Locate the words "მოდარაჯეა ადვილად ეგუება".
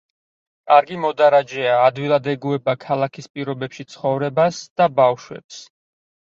1.01-2.75